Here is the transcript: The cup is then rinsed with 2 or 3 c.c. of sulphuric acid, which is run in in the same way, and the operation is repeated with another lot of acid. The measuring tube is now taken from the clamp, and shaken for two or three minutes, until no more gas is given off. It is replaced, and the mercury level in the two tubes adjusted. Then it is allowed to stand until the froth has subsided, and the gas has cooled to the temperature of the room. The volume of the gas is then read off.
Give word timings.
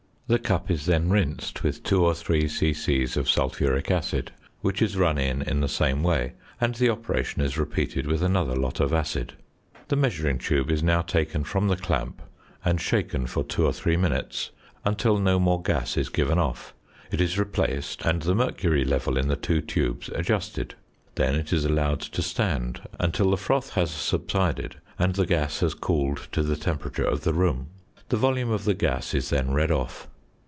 The 0.27 0.39
cup 0.39 0.71
is 0.71 0.85
then 0.85 1.09
rinsed 1.09 1.61
with 1.61 1.83
2 1.83 2.05
or 2.05 2.13
3 2.13 2.47
c.c. 2.47 3.03
of 3.17 3.29
sulphuric 3.29 3.91
acid, 3.91 4.31
which 4.61 4.81
is 4.81 4.95
run 4.95 5.17
in 5.17 5.41
in 5.41 5.59
the 5.59 5.67
same 5.67 6.03
way, 6.03 6.31
and 6.61 6.73
the 6.73 6.89
operation 6.89 7.41
is 7.41 7.57
repeated 7.57 8.07
with 8.07 8.23
another 8.23 8.55
lot 8.55 8.79
of 8.79 8.93
acid. 8.93 9.33
The 9.89 9.97
measuring 9.97 10.37
tube 10.37 10.71
is 10.71 10.81
now 10.81 11.01
taken 11.01 11.43
from 11.43 11.67
the 11.67 11.75
clamp, 11.75 12.21
and 12.63 12.79
shaken 12.79 13.27
for 13.27 13.43
two 13.43 13.65
or 13.65 13.73
three 13.73 13.97
minutes, 13.97 14.51
until 14.85 15.17
no 15.17 15.37
more 15.37 15.61
gas 15.61 15.97
is 15.97 16.07
given 16.07 16.39
off. 16.39 16.73
It 17.11 17.19
is 17.19 17.37
replaced, 17.37 18.03
and 18.05 18.21
the 18.21 18.33
mercury 18.33 18.85
level 18.85 19.17
in 19.17 19.27
the 19.27 19.35
two 19.35 19.59
tubes 19.59 20.07
adjusted. 20.15 20.75
Then 21.15 21.35
it 21.35 21.51
is 21.51 21.65
allowed 21.65 21.99
to 21.99 22.21
stand 22.21 22.79
until 23.01 23.31
the 23.31 23.35
froth 23.37 23.71
has 23.71 23.91
subsided, 23.91 24.77
and 24.97 25.13
the 25.15 25.25
gas 25.25 25.59
has 25.59 25.73
cooled 25.73 26.29
to 26.31 26.41
the 26.41 26.55
temperature 26.55 27.03
of 27.03 27.25
the 27.25 27.33
room. 27.33 27.67
The 28.07 28.15
volume 28.15 28.49
of 28.51 28.63
the 28.63 28.73
gas 28.73 29.13
is 29.13 29.29
then 29.29 29.51
read 29.51 29.71
off. 29.71 30.07